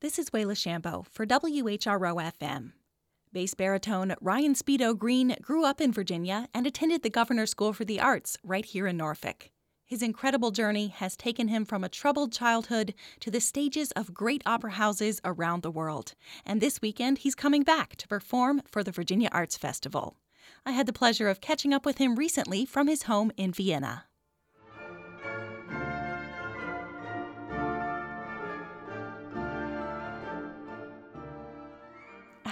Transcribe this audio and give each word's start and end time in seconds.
This 0.00 0.18
is 0.18 0.30
Wayla 0.30 0.54
Chambo 0.54 1.06
for 1.06 1.24
WHRO 1.24 2.32
FM. 2.38 2.72
Bass 3.32 3.54
baritone 3.54 4.14
Ryan 4.20 4.54
Speedo 4.54 4.96
Green 4.96 5.34
grew 5.40 5.64
up 5.64 5.80
in 5.80 5.92
Virginia 5.92 6.48
and 6.52 6.66
attended 6.66 7.02
the 7.02 7.08
Governor's 7.08 7.52
School 7.52 7.72
for 7.72 7.86
the 7.86 8.00
Arts 8.00 8.36
right 8.44 8.64
here 8.66 8.86
in 8.86 8.98
Norfolk. 8.98 9.50
His 9.86 10.02
incredible 10.02 10.50
journey 10.50 10.88
has 10.88 11.16
taken 11.16 11.48
him 11.48 11.64
from 11.64 11.84
a 11.84 11.88
troubled 11.88 12.32
childhood 12.32 12.92
to 13.20 13.30
the 13.30 13.40
stages 13.40 13.92
of 13.92 14.12
great 14.12 14.42
opera 14.44 14.72
houses 14.72 15.20
around 15.24 15.62
the 15.62 15.70
world. 15.70 16.14
And 16.44 16.60
this 16.60 16.82
weekend, 16.82 17.18
he's 17.18 17.34
coming 17.34 17.62
back 17.62 17.96
to 17.96 18.08
perform 18.08 18.60
for 18.66 18.82
the 18.84 18.92
Virginia 18.92 19.30
Arts 19.32 19.56
Festival. 19.56 20.16
I 20.66 20.72
had 20.72 20.86
the 20.86 20.92
pleasure 20.92 21.28
of 21.28 21.40
catching 21.40 21.72
up 21.72 21.86
with 21.86 21.96
him 21.98 22.16
recently 22.16 22.66
from 22.66 22.88
his 22.88 23.04
home 23.04 23.32
in 23.38 23.52
Vienna. 23.52 24.04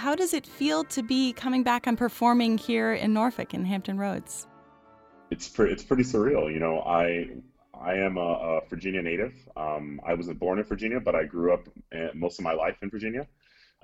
How 0.03 0.15
does 0.15 0.33
it 0.33 0.45
feel 0.45 0.83
to 0.95 1.01
be 1.01 1.31
coming 1.31 1.63
back 1.63 1.87
and 1.87 1.97
performing 1.97 2.57
here 2.57 2.91
in 2.91 3.13
Norfolk 3.13 3.53
in 3.53 3.63
Hampton 3.63 3.97
Roads? 3.97 4.47
It's 5.31 5.47
pretty, 5.47 5.71
it's 5.71 5.83
pretty 5.85 6.03
surreal. 6.03 6.51
You 6.53 6.59
know, 6.59 6.81
I 6.81 7.29
I 7.73 7.93
am 7.93 8.17
a, 8.17 8.19
a 8.19 8.61
Virginia 8.69 9.01
native. 9.01 9.33
Um, 9.55 10.01
I 10.05 10.13
wasn't 10.13 10.39
born 10.39 10.59
in 10.59 10.65
Virginia, 10.65 10.99
but 10.99 11.15
I 11.15 11.23
grew 11.23 11.53
up 11.53 11.69
uh, 11.95 12.09
most 12.13 12.37
of 12.37 12.43
my 12.43 12.51
life 12.51 12.75
in 12.81 12.89
Virginia. 12.89 13.25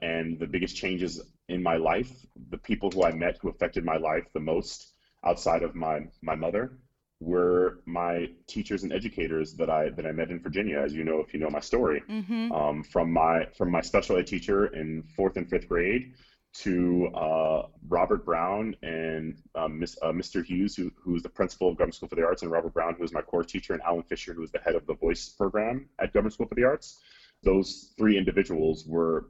And 0.02 0.38
the 0.38 0.46
biggest 0.46 0.76
changes 0.76 1.22
in 1.48 1.64
my 1.64 1.78
life, 1.78 2.12
the 2.50 2.58
people 2.58 2.92
who 2.92 3.06
I 3.06 3.14
met 3.14 3.38
who 3.42 3.48
affected 3.48 3.86
my 3.86 3.96
life 3.96 4.26
the 4.34 4.42
most 4.42 4.92
outside 5.24 5.64
of 5.64 5.74
my, 5.74 6.02
my 6.22 6.36
mother, 6.36 6.74
were 7.20 7.80
my 7.86 8.30
teachers 8.48 8.84
and 8.84 8.94
educators 8.94 9.54
that 9.56 9.70
I 9.70 9.90
that 9.90 10.06
I 10.06 10.12
met 10.12 10.32
in 10.32 10.40
Virginia, 10.40 10.80
as 10.80 10.94
you 10.94 11.04
know 11.04 11.20
if 11.20 11.34
you 11.34 11.40
know 11.40 11.50
my 11.50 11.60
story. 11.60 12.02
Mm-hmm. 12.10 12.52
Um, 12.52 12.84
from 12.84 13.12
my 13.12 13.46
from 13.58 13.72
my 13.72 13.82
special 13.82 14.18
ed 14.18 14.28
teacher 14.28 14.68
in 14.68 15.04
fourth 15.16 15.36
and 15.38 15.50
fifth 15.50 15.68
grade 15.68 16.14
to 16.52 17.08
uh, 17.14 17.68
Robert 17.88 18.26
Brown 18.26 18.76
and 18.82 19.38
um, 19.56 19.80
Miss, 19.80 19.98
uh, 20.02 20.12
Mr. 20.12 20.44
Hughes, 20.44 20.76
who, 20.76 20.92
who 20.96 21.16
is 21.16 21.24
the 21.24 21.30
principal 21.30 21.70
of 21.70 21.78
Governor's 21.78 21.98
School 21.98 22.10
for 22.10 22.16
the 22.16 22.26
Arts, 22.26 22.42
and 22.42 22.52
Robert 22.52 22.74
Brown, 22.74 22.96
who 22.96 23.04
is 23.04 23.14
my 23.14 23.22
core 23.22 23.44
teacher, 23.44 23.74
and 23.74 23.82
Alan 23.84 24.04
Fisher, 24.04 24.34
who 24.34 24.44
is 24.44 24.52
the 24.52 24.60
head 24.60 24.76
of 24.76 24.88
the 24.88 24.96
voice 24.96 25.30
program 25.30 25.88
at 26.00 26.12
Governor's 26.12 26.34
School 26.34 26.48
for 26.48 26.56
the 26.56 26.64
Arts. 26.64 27.00
Those 27.44 27.94
three 27.98 28.18
individuals 28.18 28.86
were 28.88 29.28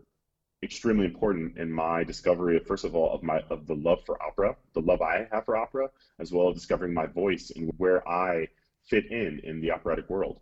extremely 0.62 1.06
important 1.06 1.58
in 1.58 1.72
my 1.72 2.04
discovery 2.04 2.58
of 2.58 2.66
first 2.66 2.84
of 2.84 2.96
all 2.96 3.14
of 3.14 3.24
my 3.24 3.40
of 3.50 3.66
the 3.66 3.76
love 3.76 4.04
for 4.06 4.22
opera 4.22 4.56
the 4.74 4.82
love 4.82 5.02
i 5.02 5.26
have 5.32 5.46
for 5.46 5.56
opera 5.56 5.90
as 6.20 6.34
well 6.34 6.50
as 6.50 6.56
discovering 6.56 6.94
my 6.94 7.06
voice 7.06 7.52
and 7.56 7.72
where 7.78 8.08
i 8.08 8.46
fit 8.86 9.06
in 9.12 9.40
in 9.44 9.62
the 9.62 9.72
operatic 9.72 10.10
world. 10.10 10.40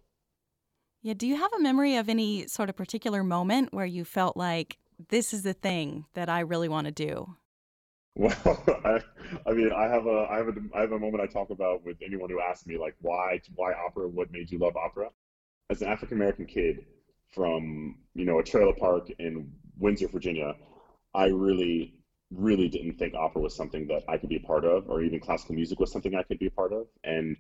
Yeah 1.02 1.14
do 1.14 1.28
you 1.28 1.36
have 1.36 1.52
a 1.54 1.62
memory 1.62 1.96
of 1.98 2.10
any 2.10 2.48
sort 2.48 2.70
of 2.70 2.76
particular 2.76 3.24
moment 3.24 3.74
where 3.74 3.86
you 3.86 4.04
felt 4.04 4.36
like 4.36 4.78
this 5.10 5.34
is 5.34 5.44
the 5.44 5.54
thing 5.54 6.06
that 6.16 6.30
i 6.30 6.40
really 6.40 6.68
want 6.68 6.86
to 6.86 6.92
do 6.92 7.36
well 8.16 8.64
I, 8.84 9.00
I 9.46 9.54
mean 9.54 9.72
i 9.72 9.88
have 9.88 10.08
a 10.08 10.28
i 10.32 10.38
have 10.38 10.48
a 10.48 10.54
i 10.76 10.82
have 10.82 10.92
a 10.92 11.00
moment 11.00 11.22
i 11.22 11.28
talk 11.28 11.52
about 11.52 11.86
with 11.86 11.98
anyone 12.04 12.32
who 12.32 12.42
asks 12.42 12.66
me 12.66 12.78
like 12.80 12.96
why 13.02 13.40
why 13.54 13.74
opera? 13.74 14.08
What 14.08 14.32
made 14.32 14.50
you 14.50 14.58
love 14.58 14.76
opera? 14.76 15.10
As 15.70 15.84
an 15.84 15.90
african 15.90 16.18
american 16.18 16.48
kid 16.48 16.86
from 17.36 17.98
you 18.16 18.26
know 18.26 18.40
a 18.40 18.44
trailer 18.44 18.74
park 18.74 19.12
in 19.20 19.52
Windsor, 19.80 20.08
Virginia, 20.08 20.54
I 21.14 21.26
really, 21.26 21.96
really 22.32 22.68
didn't 22.68 22.98
think 22.98 23.14
opera 23.14 23.42
was 23.42 23.56
something 23.56 23.88
that 23.88 24.04
I 24.08 24.18
could 24.18 24.30
be 24.30 24.38
a 24.38 24.48
part 24.48 24.66
of, 24.66 24.90
or 24.90 25.02
even 25.02 25.20
classical 25.20 25.56
music 25.56 25.80
was 25.80 25.92
something 25.92 26.16
I 26.16 26.24
could 26.24 26.40
be 26.40 26.48
a 26.48 26.52
part 26.52 26.74
of. 26.74 26.88
And, 27.04 27.38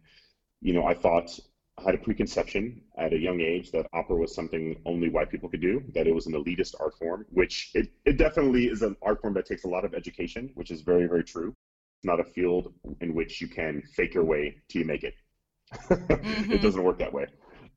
you 0.61 0.73
know, 0.73 0.85
I 0.85 0.93
thought 0.93 1.29
I 1.77 1.83
had 1.83 1.95
a 1.95 1.99
preconception 1.99 2.81
at 2.97 3.13
a 3.13 3.17
young 3.17 3.39
age 3.39 3.71
that 3.71 3.87
opera 3.93 4.15
was 4.15 4.33
something 4.33 4.75
only 4.85 5.09
white 5.09 5.29
people 5.29 5.49
could 5.49 5.61
do, 5.61 5.83
that 5.93 6.07
it 6.07 6.15
was 6.15 6.25
an 6.25 6.33
elitist 6.33 6.75
art 6.79 6.95
form, 6.97 7.25
which 7.29 7.71
it, 7.75 7.91
it 8.05 8.17
definitely 8.17 8.65
is 8.65 8.81
an 8.81 8.95
art 9.01 9.21
form 9.21 9.33
that 9.35 9.45
takes 9.45 9.63
a 9.63 9.67
lot 9.67 9.85
of 9.85 9.93
education, 9.93 10.49
which 10.55 10.71
is 10.71 10.81
very, 10.81 11.05
very 11.05 11.23
true. 11.23 11.49
It's 11.49 12.05
not 12.05 12.19
a 12.19 12.23
field 12.23 12.73
in 13.01 13.13
which 13.13 13.41
you 13.41 13.47
can 13.47 13.83
fake 13.95 14.13
your 14.13 14.23
way 14.23 14.57
till 14.69 14.81
you 14.81 14.87
make 14.87 15.03
it. 15.03 15.13
mm-hmm. 15.73 16.51
It 16.51 16.61
doesn't 16.61 16.83
work 16.83 16.99
that 16.99 17.13
way. 17.13 17.27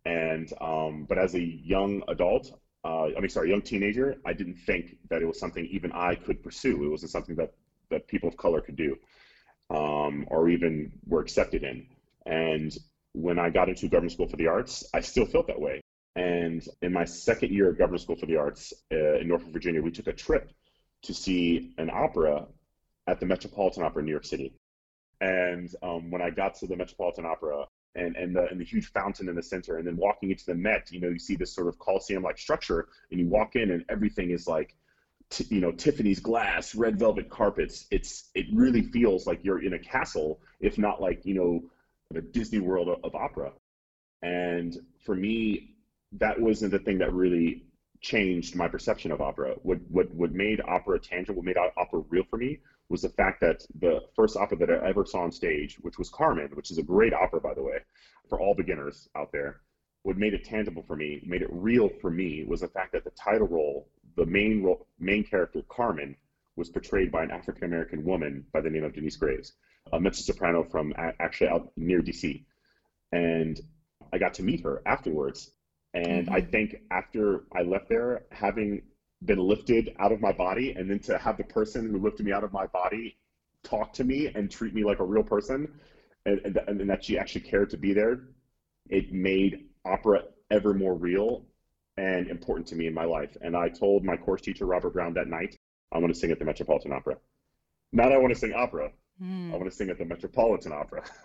And 0.04 0.50
um, 0.60 1.04
but 1.08 1.18
as 1.18 1.34
a 1.34 1.40
young 1.40 2.02
adult, 2.08 2.50
uh, 2.84 3.06
I 3.16 3.20
mean, 3.20 3.28
sorry, 3.28 3.50
young 3.50 3.62
teenager, 3.62 4.16
I 4.24 4.32
didn't 4.32 4.56
think 4.56 4.96
that 5.10 5.22
it 5.22 5.26
was 5.26 5.38
something 5.38 5.66
even 5.66 5.92
I 5.92 6.14
could 6.14 6.42
pursue. 6.42 6.84
It 6.84 6.88
wasn't 6.88 7.10
something 7.10 7.36
that, 7.36 7.52
that 7.90 8.08
people 8.08 8.28
of 8.28 8.36
color 8.36 8.60
could 8.60 8.76
do 8.76 8.96
um, 9.70 10.26
or 10.28 10.48
even 10.48 10.92
were 11.06 11.20
accepted 11.20 11.62
in. 11.62 11.86
And 12.26 12.76
when 13.12 13.38
I 13.38 13.50
got 13.50 13.68
into 13.68 13.88
Governor's 13.88 14.14
School 14.14 14.28
for 14.28 14.36
the 14.36 14.46
Arts, 14.46 14.84
I 14.94 15.00
still 15.00 15.26
felt 15.26 15.46
that 15.48 15.60
way. 15.60 15.80
And 16.16 16.66
in 16.82 16.92
my 16.92 17.04
second 17.04 17.52
year 17.52 17.68
of 17.68 17.78
Governor's 17.78 18.02
School 18.02 18.16
for 18.16 18.26
the 18.26 18.36
Arts 18.36 18.72
uh, 18.92 19.18
in 19.18 19.28
Norfolk, 19.28 19.52
Virginia, 19.52 19.82
we 19.82 19.90
took 19.90 20.06
a 20.06 20.12
trip 20.12 20.50
to 21.02 21.14
see 21.14 21.72
an 21.78 21.90
opera 21.90 22.46
at 23.06 23.20
the 23.20 23.26
Metropolitan 23.26 23.82
Opera 23.82 24.00
in 24.00 24.06
New 24.06 24.12
York 24.12 24.24
City. 24.24 24.52
And 25.20 25.68
um, 25.82 26.10
when 26.10 26.22
I 26.22 26.30
got 26.30 26.54
to 26.56 26.66
the 26.66 26.76
Metropolitan 26.76 27.26
Opera, 27.26 27.66
and 27.94 28.16
and 28.16 28.34
the, 28.36 28.46
and 28.50 28.60
the 28.60 28.64
huge 28.64 28.92
fountain 28.92 29.28
in 29.28 29.34
the 29.34 29.42
center, 29.42 29.78
and 29.78 29.86
then 29.86 29.96
walking 29.96 30.30
into 30.30 30.46
the 30.46 30.54
Met, 30.54 30.90
you 30.90 31.00
know, 31.00 31.08
you 31.08 31.18
see 31.18 31.36
this 31.36 31.52
sort 31.52 31.68
of 31.68 31.78
Coliseum-like 31.78 32.38
structure, 32.38 32.88
and 33.10 33.20
you 33.20 33.28
walk 33.28 33.56
in, 33.56 33.70
and 33.70 33.84
everything 33.88 34.30
is 34.30 34.46
like, 34.46 34.76
t- 35.30 35.46
you 35.50 35.60
know, 35.60 35.72
Tiffany's 35.72 36.20
glass, 36.20 36.74
red 36.74 36.98
velvet 36.98 37.28
carpets. 37.28 37.86
It's 37.90 38.30
it 38.34 38.46
really 38.52 38.82
feels 38.82 39.26
like 39.26 39.40
you're 39.44 39.62
in 39.62 39.74
a 39.74 39.78
castle, 39.78 40.40
if 40.60 40.78
not 40.78 41.00
like 41.00 41.24
you 41.24 41.34
know, 41.34 41.62
the 42.10 42.20
Disney 42.20 42.60
World 42.60 42.88
of, 42.88 43.04
of 43.04 43.14
opera. 43.14 43.52
And 44.22 44.76
for 45.04 45.14
me, 45.14 45.74
that 46.12 46.40
wasn't 46.40 46.72
the 46.72 46.78
thing 46.78 46.98
that 46.98 47.12
really 47.12 47.64
changed 48.00 48.56
my 48.56 48.68
perception 48.68 49.12
of 49.12 49.20
opera. 49.20 49.54
What 49.62 49.78
what 49.88 50.14
what 50.14 50.32
made 50.32 50.60
opera 50.60 50.98
tangible, 50.98 51.36
what 51.36 51.46
made 51.46 51.56
opera 51.56 52.04
real 52.08 52.24
for 52.30 52.36
me, 52.36 52.60
was 52.90 53.02
the 53.02 53.08
fact 53.08 53.40
that 53.40 53.62
the 53.78 54.00
first 54.14 54.36
opera 54.36 54.58
that 54.58 54.70
I 54.70 54.88
ever 54.88 55.04
saw 55.06 55.20
on 55.20 55.32
stage, 55.32 55.76
which 55.80 55.98
was 55.98 56.10
Carmen, 56.10 56.50
which 56.54 56.70
is 56.70 56.78
a 56.78 56.82
great 56.82 57.14
opera 57.14 57.40
by 57.40 57.54
the 57.54 57.62
way, 57.62 57.78
for 58.28 58.40
all 58.40 58.54
beginners 58.54 59.08
out 59.16 59.32
there. 59.32 59.60
What 60.02 60.16
made 60.16 60.34
it 60.34 60.44
tangible 60.44 60.82
for 60.82 60.96
me, 60.96 61.22
made 61.26 61.42
it 61.42 61.50
real 61.50 61.88
for 62.00 62.10
me, 62.10 62.44
was 62.46 62.60
the 62.60 62.68
fact 62.68 62.92
that 62.92 63.04
the 63.04 63.10
title 63.10 63.48
role, 63.48 63.88
the 64.16 64.26
main 64.26 64.62
role, 64.62 64.86
main 64.98 65.24
character 65.24 65.62
Carmen, 65.68 66.16
was 66.56 66.68
portrayed 66.68 67.12
by 67.12 67.22
an 67.22 67.30
African 67.30 67.64
American 67.64 68.04
woman 68.04 68.44
by 68.52 68.60
the 68.60 68.70
name 68.70 68.84
of 68.84 68.92
Denyce 68.92 69.16
Graves, 69.16 69.52
a 69.92 70.00
mezzo 70.00 70.22
soprano 70.22 70.64
from 70.64 70.92
actually 70.96 71.48
out 71.48 71.72
near 71.76 72.02
DC, 72.02 72.44
and 73.12 73.60
I 74.12 74.18
got 74.18 74.34
to 74.34 74.42
meet 74.42 74.62
her 74.64 74.82
afterwards 74.84 75.52
and 75.94 76.26
mm-hmm. 76.26 76.34
I 76.34 76.40
think 76.40 76.76
after 76.90 77.44
I 77.54 77.62
left 77.62 77.88
there, 77.88 78.22
having 78.30 78.82
been 79.24 79.38
lifted 79.38 79.94
out 79.98 80.12
of 80.12 80.20
my 80.20 80.32
body, 80.32 80.72
and 80.72 80.90
then 80.90 80.98
to 81.00 81.18
have 81.18 81.36
the 81.36 81.44
person 81.44 81.90
who 81.90 81.98
lifted 81.98 82.24
me 82.24 82.32
out 82.32 82.44
of 82.44 82.52
my 82.52 82.66
body 82.66 83.16
talk 83.62 83.92
to 83.92 84.04
me 84.04 84.30
and 84.34 84.50
treat 84.50 84.74
me 84.74 84.84
like 84.84 85.00
a 85.00 85.04
real 85.04 85.22
person, 85.22 85.68
and, 86.26 86.40
and, 86.44 86.80
and 86.80 86.90
that 86.90 87.04
she 87.04 87.18
actually 87.18 87.42
cared 87.42 87.70
to 87.70 87.76
be 87.76 87.92
there, 87.92 88.20
it 88.88 89.12
made 89.12 89.66
opera 89.84 90.22
ever 90.50 90.74
more 90.74 90.94
real 90.94 91.44
and 91.96 92.28
important 92.28 92.66
to 92.68 92.76
me 92.76 92.86
in 92.86 92.94
my 92.94 93.04
life. 93.04 93.36
And 93.42 93.56
I 93.56 93.68
told 93.68 94.04
my 94.04 94.16
course 94.16 94.40
teacher, 94.40 94.66
Robert 94.66 94.92
Brown, 94.92 95.14
that 95.14 95.28
night, 95.28 95.56
I 95.92 95.98
want 95.98 96.12
to 96.12 96.18
sing 96.18 96.30
at 96.30 96.38
the 96.38 96.44
Metropolitan 96.44 96.92
Opera. 96.92 97.16
Not 97.92 98.12
I 98.12 98.18
want 98.18 98.32
to 98.32 98.38
sing 98.38 98.52
opera. 98.54 98.90
Mm. 99.22 99.52
I 99.52 99.56
want 99.56 99.68
to 99.68 99.76
sing 99.76 99.90
at 99.90 99.98
the 99.98 100.04
Metropolitan 100.04 100.72
Opera. 100.72 101.04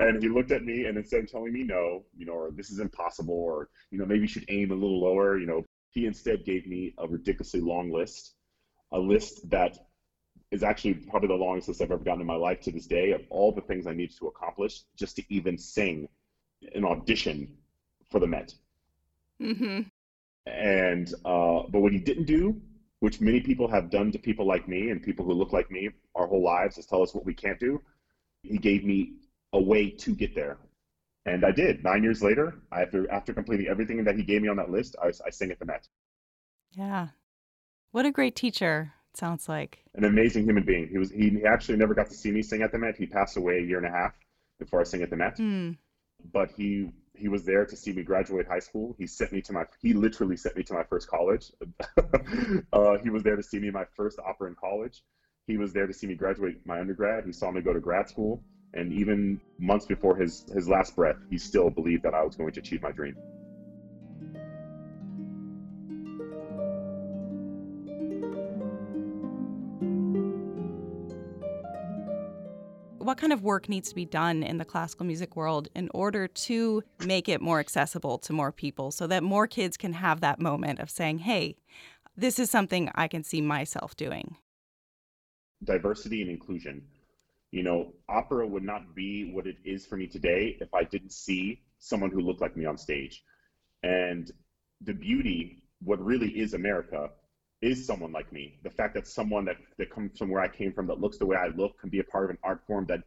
and 0.00 0.22
he 0.22 0.28
looked 0.28 0.50
at 0.50 0.64
me 0.64 0.86
and 0.86 0.96
instead 0.96 1.20
of 1.20 1.30
telling 1.30 1.52
me 1.52 1.62
no, 1.62 2.04
you 2.16 2.26
know, 2.26 2.32
or 2.32 2.50
this 2.50 2.70
is 2.70 2.80
impossible, 2.80 3.34
or, 3.34 3.68
you 3.90 3.98
know, 3.98 4.06
maybe 4.06 4.22
you 4.22 4.26
should 4.26 4.46
aim 4.48 4.70
a 4.70 4.74
little 4.74 5.00
lower, 5.00 5.38
you 5.38 5.46
know, 5.46 5.64
he 5.90 6.06
instead 6.06 6.44
gave 6.44 6.66
me 6.66 6.94
a 6.98 7.06
ridiculously 7.06 7.60
long 7.60 7.90
list, 7.90 8.34
a 8.92 8.98
list 8.98 9.48
that 9.50 9.78
is 10.50 10.62
actually 10.62 10.94
probably 10.94 11.28
the 11.28 11.34
longest 11.34 11.68
list 11.68 11.82
I've 11.82 11.90
ever 11.90 12.02
gotten 12.02 12.22
in 12.22 12.26
my 12.26 12.34
life 12.34 12.60
to 12.62 12.72
this 12.72 12.86
day 12.86 13.12
of 13.12 13.22
all 13.28 13.52
the 13.52 13.60
things 13.60 13.86
I 13.86 13.92
needed 13.92 14.16
to 14.18 14.28
accomplish 14.28 14.82
just 14.96 15.16
to 15.16 15.22
even 15.28 15.58
sing 15.58 16.08
an 16.74 16.84
audition 16.84 17.56
for 18.10 18.18
the 18.18 18.26
Met. 18.26 18.54
Mm-hmm. 19.40 19.82
And, 20.46 21.14
uh, 21.24 21.62
but 21.68 21.80
what 21.80 21.92
he 21.92 21.98
didn't 21.98 22.24
do 22.24 22.60
which 23.00 23.20
many 23.20 23.40
people 23.40 23.68
have 23.68 23.90
done 23.90 24.10
to 24.12 24.18
people 24.18 24.46
like 24.46 24.68
me 24.68 24.90
and 24.90 25.02
people 25.02 25.24
who 25.24 25.32
look 25.32 25.52
like 25.52 25.70
me 25.70 25.88
our 26.14 26.26
whole 26.26 26.42
lives 26.42 26.78
is 26.78 26.86
tell 26.86 27.02
us 27.02 27.14
what 27.14 27.24
we 27.24 27.34
can't 27.34 27.60
do. 27.60 27.80
He 28.42 28.58
gave 28.58 28.84
me 28.84 29.14
a 29.52 29.60
way 29.60 29.90
to 29.90 30.14
get 30.14 30.34
there. 30.34 30.58
And 31.26 31.44
I 31.44 31.50
did. 31.50 31.84
Nine 31.84 32.02
years 32.02 32.22
later, 32.22 32.54
after 32.72 33.10
after 33.10 33.34
completing 33.34 33.66
everything 33.66 34.02
that 34.04 34.16
he 34.16 34.22
gave 34.22 34.42
me 34.42 34.48
on 34.48 34.56
that 34.56 34.70
list, 34.70 34.96
I, 35.02 35.08
I 35.26 35.30
sing 35.30 35.50
at 35.50 35.58
the 35.58 35.66
Met. 35.66 35.86
Yeah, 36.72 37.08
what 37.92 38.06
a 38.06 38.10
great 38.10 38.36
teacher! 38.36 38.92
Sounds 39.14 39.48
like 39.48 39.78
an 39.94 40.04
amazing 40.04 40.44
human 40.44 40.64
being. 40.64 40.88
He 40.88 40.98
was. 40.98 41.10
He 41.10 41.42
actually 41.44 41.78
never 41.78 41.94
got 41.94 42.08
to 42.08 42.14
see 42.14 42.30
me 42.30 42.42
sing 42.42 42.62
at 42.62 42.72
the 42.72 42.78
Met. 42.78 42.96
He 42.96 43.06
passed 43.06 43.36
away 43.36 43.58
a 43.58 43.62
year 43.62 43.78
and 43.78 43.86
a 43.86 43.90
half 43.90 44.12
before 44.58 44.80
I 44.80 44.84
sing 44.84 45.02
at 45.02 45.10
the 45.10 45.16
Met. 45.16 45.38
Mm. 45.38 45.76
But 46.32 46.50
he 46.56 46.90
he 47.14 47.28
was 47.28 47.44
there 47.44 47.66
to 47.66 47.76
see 47.76 47.92
me 47.92 48.02
graduate 48.02 48.46
high 48.46 48.58
school. 48.60 48.94
He 48.98 49.06
sent 49.06 49.32
me 49.32 49.42
to 49.42 49.52
my 49.52 49.64
he 49.82 49.92
literally 49.92 50.36
sent 50.36 50.56
me 50.56 50.62
to 50.64 50.74
my 50.74 50.84
first 50.84 51.08
college. 51.08 51.50
uh, 52.72 52.98
he 53.02 53.10
was 53.10 53.22
there 53.22 53.36
to 53.36 53.42
see 53.42 53.58
me 53.58 53.70
my 53.70 53.84
first 53.96 54.18
opera 54.24 54.48
in 54.48 54.54
college. 54.54 55.02
He 55.46 55.56
was 55.56 55.72
there 55.72 55.86
to 55.86 55.92
see 55.92 56.06
me 56.06 56.14
graduate 56.14 56.64
my 56.64 56.78
undergrad. 56.78 57.24
He 57.24 57.32
saw 57.32 57.50
me 57.50 57.60
go 57.60 57.72
to 57.72 57.80
grad 57.80 58.08
school, 58.08 58.44
and 58.74 58.92
even 58.92 59.40
months 59.58 59.86
before 59.86 60.16
his 60.16 60.44
his 60.54 60.68
last 60.68 60.94
breath, 60.94 61.16
he 61.30 61.38
still 61.38 61.70
believed 61.70 62.02
that 62.02 62.14
I 62.14 62.22
was 62.22 62.36
going 62.36 62.52
to 62.52 62.60
achieve 62.60 62.82
my 62.82 62.92
dream. 62.92 63.16
What 72.98 73.16
kind 73.16 73.32
of 73.32 73.42
work 73.42 73.70
needs 73.70 73.88
to 73.88 73.94
be 73.94 74.04
done 74.04 74.42
in 74.42 74.58
the 74.58 74.66
classical 74.66 75.06
music 75.06 75.34
world 75.34 75.68
in 75.74 75.88
order 75.94 76.28
to 76.28 76.84
make 77.06 77.26
it 77.26 77.40
more 77.40 77.58
accessible 77.58 78.18
to 78.18 78.34
more 78.34 78.52
people 78.52 78.90
so 78.90 79.06
that 79.06 79.22
more 79.22 79.46
kids 79.46 79.78
can 79.78 79.94
have 79.94 80.20
that 80.20 80.38
moment 80.38 80.78
of 80.78 80.90
saying, 80.90 81.20
hey, 81.20 81.56
this 82.18 82.38
is 82.38 82.50
something 82.50 82.90
I 82.94 83.08
can 83.08 83.24
see 83.24 83.40
myself 83.40 83.96
doing? 83.96 84.36
Diversity 85.64 86.20
and 86.20 86.30
inclusion 86.30 86.82
you 87.50 87.62
know, 87.62 87.94
opera 88.08 88.46
would 88.46 88.62
not 88.62 88.94
be 88.94 89.32
what 89.32 89.46
it 89.46 89.56
is 89.64 89.86
for 89.86 89.96
me 89.96 90.06
today 90.06 90.56
if 90.60 90.72
I 90.74 90.84
didn't 90.84 91.12
see 91.12 91.62
someone 91.78 92.10
who 92.10 92.20
looked 92.20 92.40
like 92.40 92.56
me 92.56 92.66
on 92.66 92.76
stage. 92.76 93.22
And 93.82 94.30
the 94.82 94.92
beauty, 94.92 95.62
what 95.82 96.04
really 96.04 96.28
is 96.30 96.52
America, 96.54 97.10
is 97.62 97.86
someone 97.86 98.12
like 98.12 98.32
me. 98.32 98.58
The 98.62 98.70
fact 98.70 98.94
that 98.94 99.06
someone 99.06 99.44
that, 99.46 99.56
that 99.78 99.90
comes 99.90 100.18
from 100.18 100.30
where 100.30 100.42
I 100.42 100.48
came 100.48 100.72
from, 100.72 100.86
that 100.88 101.00
looks 101.00 101.18
the 101.18 101.26
way 101.26 101.36
I 101.36 101.48
look, 101.48 101.78
can 101.80 101.90
be 101.90 102.00
a 102.00 102.04
part 102.04 102.24
of 102.24 102.30
an 102.30 102.38
art 102.42 102.60
form 102.66 102.86
that 102.86 103.00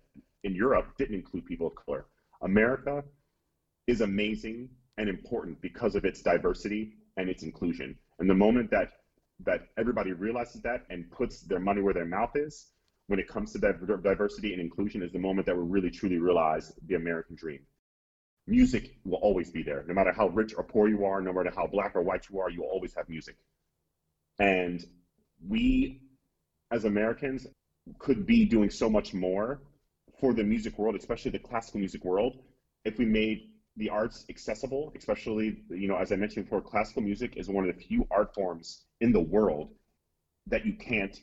in 0.43 0.55
Europe 0.55 0.87
didn't 0.97 1.15
include 1.15 1.45
people 1.45 1.67
of 1.67 1.75
color. 1.75 2.05
America 2.41 3.03
is 3.87 4.01
amazing 4.01 4.69
and 4.97 5.07
important 5.07 5.61
because 5.61 5.95
of 5.95 6.03
its 6.03 6.21
diversity 6.21 6.93
and 7.17 7.29
its 7.29 7.43
inclusion. 7.43 7.95
And 8.19 8.29
the 8.29 8.35
moment 8.35 8.71
that 8.71 8.89
that 9.43 9.61
everybody 9.77 10.11
realizes 10.11 10.61
that 10.61 10.81
and 10.91 11.09
puts 11.09 11.41
their 11.41 11.59
money 11.59 11.81
where 11.81 11.95
their 11.95 12.05
mouth 12.05 12.29
is 12.35 12.67
when 13.07 13.19
it 13.19 13.27
comes 13.27 13.51
to 13.53 13.59
diversity 13.59 14.53
and 14.53 14.61
inclusion 14.61 15.01
is 15.01 15.11
the 15.11 15.19
moment 15.19 15.45
that 15.47 15.55
we 15.55 15.63
really 15.63 15.89
truly 15.89 16.17
realize 16.17 16.71
the 16.87 16.95
American 16.95 17.35
dream. 17.35 17.59
Music 18.47 18.95
will 19.05 19.19
always 19.19 19.51
be 19.51 19.63
there, 19.63 19.83
no 19.87 19.93
matter 19.93 20.11
how 20.11 20.27
rich 20.27 20.53
or 20.57 20.63
poor 20.63 20.87
you 20.87 21.05
are, 21.05 21.21
no 21.21 21.33
matter 21.33 21.51
how 21.55 21.67
black 21.67 21.95
or 21.95 22.01
white 22.01 22.25
you 22.29 22.39
are, 22.39 22.49
you 22.49 22.61
will 22.61 22.69
always 22.69 22.93
have 22.95 23.07
music. 23.09 23.35
And 24.39 24.83
we, 25.47 26.01
as 26.71 26.85
Americans, 26.85 27.47
could 27.99 28.25
be 28.25 28.45
doing 28.45 28.69
so 28.69 28.89
much 28.89 29.13
more 29.13 29.61
for 30.19 30.33
the 30.33 30.43
music 30.43 30.77
world, 30.77 30.95
especially 30.95 31.31
the 31.31 31.39
classical 31.39 31.79
music 31.79 32.03
world, 32.05 32.37
if 32.85 32.97
we 32.97 33.05
made 33.05 33.49
the 33.77 33.89
arts 33.89 34.25
accessible, 34.29 34.91
especially, 34.95 35.63
you 35.69 35.87
know, 35.87 35.95
as 35.95 36.11
I 36.11 36.15
mentioned 36.15 36.45
before, 36.45 36.61
classical 36.61 37.01
music 37.01 37.37
is 37.37 37.49
one 37.49 37.67
of 37.67 37.75
the 37.75 37.81
few 37.81 38.07
art 38.11 38.33
forms 38.35 38.85
in 38.99 39.11
the 39.11 39.19
world 39.19 39.69
that 40.47 40.65
you 40.65 40.73
can't 40.73 41.17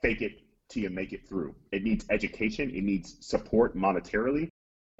fake 0.00 0.22
it 0.22 0.41
till 0.72 0.82
you 0.82 0.90
make 0.90 1.12
it 1.12 1.28
through. 1.28 1.54
It 1.70 1.82
needs 1.82 2.06
education, 2.10 2.70
it 2.70 2.82
needs 2.82 3.16
support 3.20 3.76
monetarily. 3.76 4.48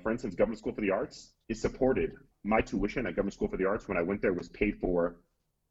For 0.03 0.13
instance, 0.13 0.35
Governor's 0.35 0.59
School 0.59 0.75
for 0.75 0.81
the 0.81 0.91
Arts 0.91 1.33
is 1.49 1.61
supported. 1.61 2.13
My 2.45 2.61
tuition 2.61 3.07
at 3.07 3.17
Governor's 3.17 3.35
School 3.35 3.49
for 3.49 3.57
the 3.57 3.67
Arts 3.67 3.89
when 3.89 3.97
I 3.97 4.03
went 4.03 4.21
there 4.21 4.33
was 4.33 4.49
paid 4.49 4.79
for 4.81 5.17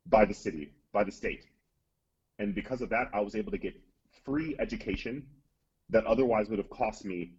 by 0.07 0.25
the 0.25 0.33
city, 0.33 0.73
by 0.91 1.03
the 1.03 1.11
state. 1.11 1.45
And 2.39 2.55
because 2.55 2.81
of 2.81 2.89
that, 2.89 3.09
I 3.13 3.19
was 3.19 3.35
able 3.35 3.51
to 3.51 3.57
get 3.57 3.75
free 4.25 4.55
education 4.59 5.25
that 5.89 6.05
otherwise 6.05 6.49
would 6.49 6.59
have 6.59 6.69
cost 6.69 7.05
me 7.05 7.33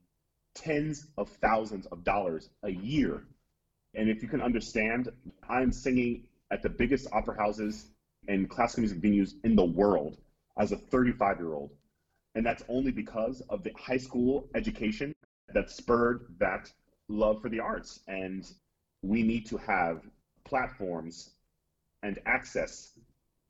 tens 0.54 1.06
of 1.16 1.28
thousands 1.28 1.86
of 1.86 2.04
dollars 2.04 2.50
a 2.62 2.70
year. 2.70 3.24
And 3.94 4.08
if 4.08 4.22
you 4.22 4.28
can 4.28 4.42
understand, 4.42 5.08
I'm 5.48 5.72
singing 5.72 6.24
at 6.50 6.62
the 6.62 6.68
biggest 6.68 7.08
opera 7.12 7.36
houses 7.36 7.86
and 8.28 8.48
classical 8.48 8.82
music 8.82 9.00
venues 9.00 9.32
in 9.44 9.56
the 9.56 9.64
world 9.64 10.18
as 10.58 10.72
a 10.72 10.76
35 10.76 11.38
year 11.38 11.54
old. 11.54 11.70
And 12.34 12.44
that's 12.44 12.62
only 12.68 12.90
because 12.90 13.42
of 13.48 13.62
the 13.62 13.72
high 13.78 13.98
school 13.98 14.48
education 14.54 15.12
that 15.52 15.70
spurred 15.70 16.26
that 16.38 16.72
love 17.08 17.42
for 17.42 17.48
the 17.48 17.60
arts. 17.60 18.00
And 18.08 18.50
we 19.02 19.22
need 19.22 19.46
to 19.46 19.58
have 19.58 20.02
platforms 20.44 21.30
and 22.02 22.18
access 22.26 22.92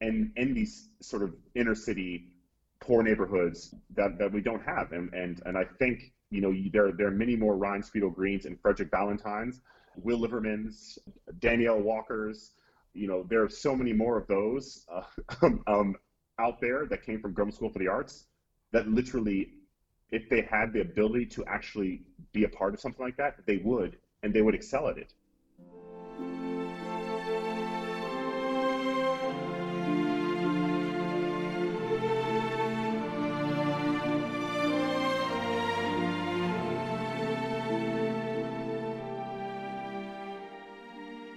and 0.00 0.32
in 0.36 0.52
these 0.52 0.88
sort 1.00 1.22
of 1.22 1.34
inner 1.54 1.74
city 1.74 2.26
poor 2.80 3.02
neighborhoods 3.02 3.74
that, 3.94 4.18
that 4.18 4.32
we 4.32 4.40
don't 4.40 4.62
have. 4.64 4.90
And, 4.90 5.12
and, 5.14 5.40
and 5.46 5.56
I 5.56 5.64
think, 5.78 6.12
you 6.30 6.40
know, 6.40 6.52
there, 6.72 6.90
there 6.92 7.06
are 7.06 7.12
many 7.12 7.36
more 7.36 7.56
Ryan 7.56 7.82
Speedo 7.82 8.12
Greens 8.12 8.44
and 8.44 8.60
Frederick 8.60 8.90
Ballentines, 8.90 9.60
Will 9.96 10.18
Livermans, 10.18 10.98
Danielle 11.38 11.80
Walkers, 11.80 12.52
you 12.94 13.06
know, 13.06 13.24
there 13.28 13.42
are 13.42 13.48
so 13.48 13.74
many 13.76 13.92
more 13.92 14.18
of 14.18 14.26
those 14.26 14.84
uh, 14.92 15.48
um, 15.66 15.94
out 16.38 16.60
there 16.60 16.86
that 16.86 17.06
came 17.06 17.20
from 17.20 17.32
Governor's 17.32 17.56
School 17.56 17.70
for 17.70 17.78
the 17.78 17.88
Arts 17.88 18.26
that 18.72 18.88
literally, 18.88 19.50
if 20.10 20.28
they 20.28 20.42
had 20.42 20.72
the 20.72 20.80
ability 20.80 21.26
to 21.26 21.44
actually 21.46 22.02
be 22.32 22.44
a 22.44 22.48
part 22.48 22.74
of 22.74 22.80
something 22.80 23.04
like 23.04 23.16
that, 23.16 23.36
they 23.46 23.58
would, 23.58 23.96
and 24.22 24.34
they 24.34 24.42
would 24.42 24.54
excel 24.54 24.88
at 24.88 24.98
it. 24.98 25.12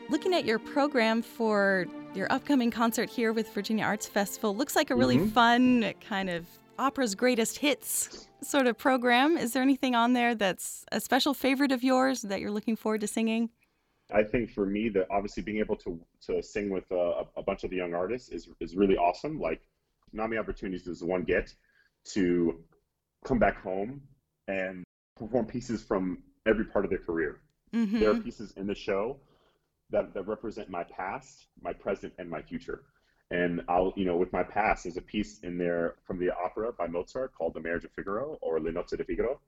looking 0.09 0.33
at 0.33 0.45
your 0.45 0.59
program 0.59 1.21
for 1.21 1.85
your 2.13 2.31
upcoming 2.31 2.71
concert 2.71 3.09
here 3.09 3.33
with 3.33 3.53
Virginia 3.53 3.83
Arts 3.83 4.07
Festival, 4.07 4.55
looks 4.55 4.73
like 4.73 4.89
a 4.89 4.95
really 4.95 5.17
mm-hmm. 5.17 5.27
fun 5.27 5.93
kind 5.99 6.29
of 6.29 6.47
opera's 6.77 7.15
greatest 7.15 7.57
hits 7.57 8.27
sort 8.41 8.67
of 8.67 8.77
program. 8.77 9.37
Is 9.37 9.53
there 9.53 9.63
anything 9.63 9.95
on 9.95 10.13
there 10.13 10.35
that's 10.35 10.85
a 10.91 10.99
special 10.99 11.33
favorite 11.33 11.71
of 11.71 11.83
yours 11.83 12.21
that 12.23 12.39
you're 12.39 12.51
looking 12.51 12.75
forward 12.75 13.01
to 13.01 13.07
singing? 13.07 13.49
I 14.13 14.23
think 14.23 14.51
for 14.51 14.65
me, 14.65 14.89
that 14.89 15.07
obviously 15.09 15.41
being 15.43 15.59
able 15.59 15.75
to 15.77 15.99
to 16.27 16.43
sing 16.43 16.69
with 16.69 16.89
a, 16.91 17.23
a 17.37 17.43
bunch 17.43 17.63
of 17.63 17.71
the 17.71 17.77
young 17.77 17.93
artists 17.93 18.29
is 18.29 18.49
is 18.59 18.75
really 18.75 18.97
awesome. 18.97 19.39
Like, 19.39 19.61
not 20.13 20.29
many 20.29 20.39
opportunities 20.39 20.83
does 20.83 21.03
one 21.03 21.23
get 21.23 21.53
to 22.13 22.63
come 23.25 23.39
back 23.39 23.61
home 23.63 24.01
and 24.47 24.83
perform 25.17 25.47
pieces 25.47 25.83
from 25.83 26.19
every 26.45 26.65
part 26.65 26.85
of 26.85 26.91
their 26.91 26.99
career. 26.99 27.41
Mm-hmm. 27.73 27.99
There 27.99 28.11
are 28.11 28.19
pieces 28.19 28.53
in 28.57 28.67
the 28.67 28.75
show 28.75 29.17
that, 29.89 30.13
that 30.13 30.27
represent 30.27 30.69
my 30.69 30.83
past, 30.83 31.47
my 31.61 31.73
present, 31.73 32.13
and 32.19 32.29
my 32.29 32.41
future. 32.41 32.83
And 33.31 33.61
I'll, 33.67 33.93
you 33.95 34.05
know, 34.05 34.17
with 34.17 34.31
my 34.31 34.43
past, 34.43 34.83
there's 34.83 34.97
a 34.97 35.01
piece 35.01 35.39
in 35.39 35.57
there 35.57 35.95
from 36.05 36.19
the 36.19 36.31
opera 36.31 36.71
by 36.73 36.87
Mozart 36.87 37.33
called 37.33 37.53
The 37.53 37.59
Marriage 37.59 37.83
of 37.83 37.91
Figaro 37.91 38.37
or 38.41 38.59
Le 38.59 38.71
Nozze 38.71 38.97
di 38.97 39.03
Figaro. 39.03 39.39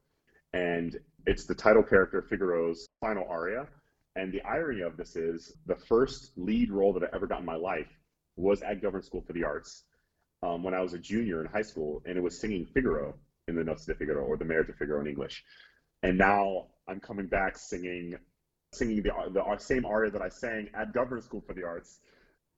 And 0.54 0.98
it's 1.26 1.46
the 1.46 1.54
title 1.54 1.84
character 1.84 2.22
Figaro's 2.22 2.88
final 3.00 3.26
aria. 3.30 3.68
And 4.16 4.34
the 4.34 4.42
irony 4.42 4.82
of 4.82 4.98
this 4.98 5.16
is 5.16 5.54
the 5.68 5.76
first 5.76 6.32
lead 6.38 6.72
role 6.72 6.92
that 6.94 7.04
I 7.04 7.16
ever 7.16 7.28
got 7.28 7.42
in 7.42 7.46
my 7.46 7.56
life 7.56 7.88
was 8.36 8.62
at 8.64 8.82
Governor's 8.82 9.06
School 9.06 9.22
for 9.22 9.34
the 9.34 9.44
Arts 9.44 9.84
um, 10.42 10.64
when 10.64 10.74
I 10.74 10.82
was 10.82 10.94
a 10.94 10.98
junior 10.98 11.42
in 11.42 11.48
high 11.48 11.62
school, 11.62 12.02
and 12.06 12.18
it 12.18 12.22
was 12.22 12.40
singing 12.40 12.66
Figaro 12.66 13.14
in 13.48 13.56
the 13.56 13.64
Nozze 13.64 13.86
di 13.86 13.94
Figaro 13.94 14.24
or 14.24 14.38
the 14.38 14.46
Marriage 14.46 14.70
of 14.70 14.76
Figaro 14.76 15.02
in 15.02 15.08
English. 15.08 15.44
And 16.02 16.18
now 16.18 16.68
I'm 16.88 17.00
coming 17.00 17.28
back 17.28 17.58
singing 17.58 18.16
singing 18.74 19.02
the, 19.02 19.12
the 19.32 19.58
same 19.60 19.86
aria 19.86 20.12
that 20.12 20.22
I 20.22 20.30
sang 20.30 20.70
at 20.74 20.94
Governor's 20.94 21.26
School 21.26 21.44
for 21.46 21.54
the 21.54 21.64
Arts, 21.64 22.00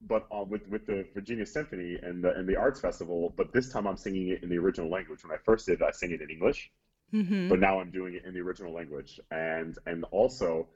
but 0.02 0.28
uh, 0.32 0.44
with 0.44 0.68
with 0.68 0.86
the 0.86 1.06
Virginia 1.14 1.46
Symphony 1.46 1.98
and 2.02 2.24
the 2.24 2.34
and 2.36 2.48
the 2.48 2.56
Arts 2.56 2.80
Festival. 2.80 3.34
But 3.36 3.54
this 3.54 3.72
time 3.72 3.88
I'm 3.88 3.98
singing 3.98 4.30
it 4.30 4.44
in 4.44 4.50
the 4.50 4.58
original 4.58 4.90
language. 4.90 5.24
When 5.24 5.32
I 5.32 5.40
first 5.44 5.66
did, 5.66 5.82
it, 5.82 5.86
I 5.86 5.92
sang 5.92 6.12
it 6.12 6.22
in 6.22 6.30
English, 6.30 6.72
mm-hmm. 7.14 7.50
but 7.50 7.60
now 7.60 7.80
I'm 7.80 7.92
doing 7.92 8.16
it 8.16 8.26
in 8.26 8.34
the 8.34 8.40
original 8.40 8.74
language. 8.74 9.20
And 9.32 9.78
and 9.86 10.06
also 10.12 10.68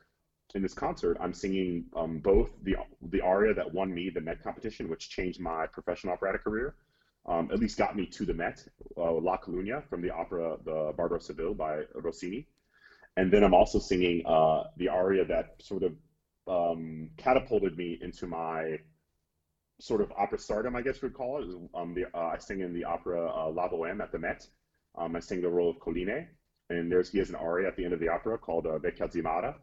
in 0.55 0.61
this 0.61 0.73
concert, 0.73 1.17
I'm 1.19 1.33
singing 1.33 1.85
um, 1.95 2.19
both 2.19 2.51
the 2.63 2.75
the 3.01 3.21
aria 3.21 3.53
that 3.53 3.73
won 3.73 3.93
me 3.93 4.09
the 4.09 4.21
Met 4.21 4.43
competition, 4.43 4.89
which 4.89 5.09
changed 5.09 5.39
my 5.39 5.67
professional 5.67 6.13
operatic 6.13 6.43
career. 6.43 6.75
Um, 7.25 7.49
at 7.53 7.59
least 7.59 7.77
got 7.77 7.95
me 7.95 8.05
to 8.07 8.25
the 8.25 8.33
Met, 8.33 8.67
uh, 8.97 9.13
La 9.13 9.37
calunnia 9.37 9.81
from 9.89 10.01
the 10.01 10.11
opera 10.11 10.57
The 10.65 10.93
Barber 10.97 11.15
of 11.15 11.23
Seville 11.23 11.53
by 11.53 11.83
Rossini 11.95 12.47
and 13.17 13.31
then 13.31 13.43
I'm 13.43 13.53
also 13.53 13.79
singing 13.79 14.25
uh, 14.25 14.63
the 14.77 14.89
aria 14.89 15.25
that 15.25 15.55
sort 15.61 15.83
of 15.83 15.93
um, 16.47 17.09
catapulted 17.17 17.77
me 17.77 17.99
into 18.01 18.27
my 18.27 18.79
sort 19.83 19.99
of 19.99 20.13
opera 20.17 20.39
stardom, 20.39 20.77
I 20.77 20.81
guess 20.81 21.01
we'd 21.01 21.13
call 21.13 21.43
it. 21.43 21.49
Um, 21.75 21.93
the, 21.93 22.05
uh, 22.17 22.27
I 22.27 22.37
sing 22.37 22.61
in 22.61 22.73
the 22.73 22.85
opera 22.85 23.29
uh, 23.29 23.49
La 23.49 23.67
Boheme 23.67 24.01
at 24.01 24.13
the 24.13 24.17
Met. 24.17 24.47
Um, 24.97 25.13
I 25.13 25.19
sing 25.19 25.41
the 25.41 25.49
role 25.49 25.69
of 25.69 25.77
Colline, 25.81 26.29
and 26.69 26.89
there's 26.89 27.11
he 27.11 27.17
has 27.17 27.29
an 27.29 27.35
aria 27.35 27.67
at 27.67 27.75
the 27.75 27.83
end 27.83 27.93
of 27.93 27.99
the 27.99 28.07
opera 28.07 28.37
called 28.37 28.65
uh, 28.65 28.79
Vecchia 28.79 29.11
Zimarra, 29.11 29.55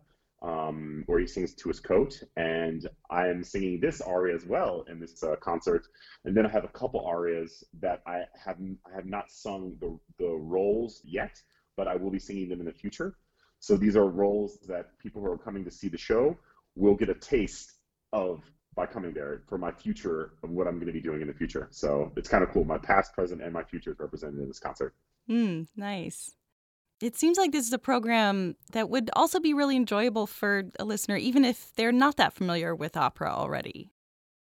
um, 0.42 1.04
where 1.06 1.20
he 1.20 1.26
sings 1.26 1.54
to 1.54 1.68
his 1.70 1.80
coat, 1.80 2.22
and 2.36 2.86
I 3.10 3.28
am 3.28 3.42
singing 3.42 3.80
this 3.80 4.02
aria 4.02 4.34
as 4.34 4.44
well 4.44 4.84
in 4.90 5.00
this 5.00 5.22
uh, 5.22 5.36
concert. 5.36 5.86
And 6.26 6.36
then 6.36 6.44
I 6.44 6.50
have 6.50 6.64
a 6.64 6.68
couple 6.80 7.00
arias 7.06 7.64
that 7.80 8.02
I 8.06 8.24
have 8.44 8.58
I 8.86 8.94
have 8.94 9.06
not 9.06 9.30
sung 9.30 9.74
the 9.80 9.98
the 10.18 10.32
roles 10.32 11.00
yet, 11.02 11.34
but 11.78 11.88
I 11.88 11.96
will 11.96 12.10
be 12.10 12.18
singing 12.18 12.50
them 12.50 12.60
in 12.60 12.66
the 12.66 12.72
future. 12.72 13.16
So 13.58 13.74
these 13.74 13.96
are 13.96 14.06
roles 14.06 14.58
that 14.68 14.98
people 14.98 15.22
who 15.22 15.30
are 15.30 15.38
coming 15.38 15.64
to 15.64 15.70
see 15.70 15.88
the 15.88 15.96
show 15.96 16.36
will 16.76 16.94
get 16.94 17.08
a 17.08 17.14
taste 17.14 17.72
of 18.12 18.42
by 18.80 18.86
coming 18.86 19.12
there 19.12 19.42
for 19.46 19.58
my 19.58 19.70
future 19.70 20.32
of 20.42 20.48
what 20.48 20.66
I'm 20.66 20.76
going 20.76 20.86
to 20.86 20.92
be 20.92 21.02
doing 21.02 21.20
in 21.20 21.28
the 21.28 21.34
future. 21.34 21.68
So 21.70 22.10
it's 22.16 22.30
kind 22.30 22.42
of 22.42 22.48
cool. 22.50 22.64
My 22.64 22.78
past, 22.78 23.12
present, 23.12 23.42
and 23.42 23.52
my 23.52 23.62
future 23.62 23.92
is 23.92 23.98
represented 23.98 24.40
in 24.40 24.48
this 24.48 24.58
concert. 24.58 24.94
Mm, 25.28 25.66
nice. 25.76 26.30
It 27.02 27.14
seems 27.14 27.36
like 27.36 27.52
this 27.52 27.66
is 27.66 27.74
a 27.74 27.78
program 27.78 28.56
that 28.72 28.88
would 28.88 29.10
also 29.14 29.38
be 29.38 29.52
really 29.52 29.76
enjoyable 29.76 30.26
for 30.26 30.64
a 30.78 30.84
listener, 30.84 31.16
even 31.16 31.44
if 31.44 31.74
they're 31.76 31.92
not 31.92 32.16
that 32.16 32.32
familiar 32.32 32.74
with 32.74 32.96
opera 32.96 33.30
already. 33.30 33.90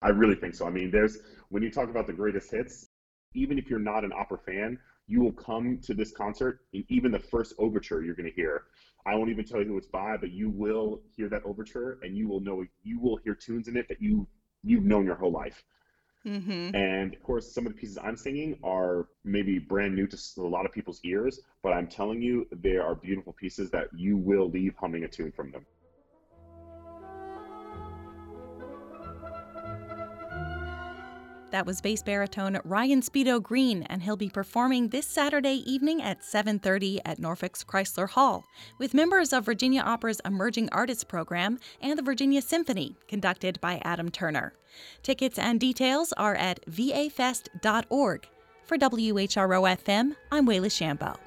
I 0.03 0.09
really 0.09 0.35
think 0.35 0.53
so. 0.53 0.67
I 0.67 0.69
mean, 0.69 0.91
there's 0.91 1.17
when 1.49 1.63
you 1.63 1.71
talk 1.71 1.89
about 1.89 2.05
the 2.05 2.13
greatest 2.13 2.51
hits, 2.51 2.88
even 3.33 3.57
if 3.57 3.69
you're 3.69 3.79
not 3.79 4.03
an 4.03 4.11
opera 4.13 4.37
fan, 4.37 4.77
you 5.07 5.21
will 5.21 5.31
come 5.31 5.79
to 5.79 5.93
this 5.93 6.11
concert, 6.11 6.61
and 6.73 6.83
even 6.89 7.11
the 7.11 7.19
first 7.19 7.53
overture 7.57 8.03
you're 8.03 8.15
going 8.15 8.29
to 8.29 8.35
hear. 8.35 8.63
I 9.05 9.15
won't 9.15 9.29
even 9.29 9.45
tell 9.45 9.59
you 9.59 9.67
who 9.67 9.77
it's 9.77 9.87
by, 9.87 10.17
but 10.17 10.31
you 10.31 10.49
will 10.49 11.01
hear 11.15 11.29
that 11.29 11.43
overture, 11.45 11.99
and 12.03 12.15
you 12.15 12.27
will 12.27 12.41
know 12.41 12.63
you 12.83 12.99
will 12.99 13.17
hear 13.17 13.33
tunes 13.33 13.67
in 13.67 13.77
it 13.77 13.87
that 13.87 14.01
you 14.01 14.27
you've 14.63 14.83
known 14.83 15.05
your 15.05 15.15
whole 15.15 15.31
life. 15.31 15.63
Mm-hmm. 16.25 16.75
And 16.75 17.13
of 17.13 17.23
course, 17.23 17.51
some 17.51 17.65
of 17.65 17.73
the 17.73 17.79
pieces 17.79 17.97
I'm 17.97 18.17
singing 18.17 18.59
are 18.61 19.07
maybe 19.23 19.57
brand 19.57 19.95
new 19.95 20.05
to 20.07 20.17
a 20.37 20.41
lot 20.41 20.65
of 20.65 20.71
people's 20.71 20.99
ears, 21.03 21.39
but 21.63 21.71
I'm 21.71 21.87
telling 21.87 22.21
you, 22.21 22.45
they 22.51 22.75
are 22.75 22.93
beautiful 22.93 23.33
pieces 23.33 23.71
that 23.71 23.87
you 23.95 24.17
will 24.17 24.49
leave 24.49 24.75
humming 24.77 25.05
a 25.05 25.07
tune 25.07 25.31
from 25.31 25.51
them. 25.51 25.65
That 31.51 31.65
was 31.65 31.81
bass 31.81 32.03
baritone 32.03 32.59
Ryan 32.63 33.01
Speedo 33.01 33.41
Green, 33.41 33.83
and 33.83 34.03
he'll 34.03 34.15
be 34.15 34.29
performing 34.29 34.89
this 34.89 35.07
Saturday 35.07 35.63
evening 35.65 36.01
at 36.01 36.23
7:30 36.23 36.99
at 37.03 37.17
Norfolk's 37.17 37.63
Chrysler 37.63 38.09
Hall 38.09 38.45
with 38.77 38.93
members 38.93 39.33
of 39.33 39.45
Virginia 39.45 39.81
Opera's 39.81 40.21
Emerging 40.23 40.69
Artists 40.71 41.03
Program 41.03 41.59
and 41.81 41.97
the 41.97 42.03
Virginia 42.03 42.41
Symphony, 42.41 42.95
conducted 43.07 43.59
by 43.61 43.81
Adam 43.83 44.09
Turner. 44.09 44.53
Tickets 45.01 45.39
and 45.39 45.59
details 45.59 46.13
are 46.13 46.35
at 46.35 46.63
vafest.org. 46.69 48.27
For 48.63 48.77
WHRO 48.77 49.77
FM, 49.77 50.15
I'm 50.31 50.45
Wayla 50.45 50.69
Chambo. 50.69 51.17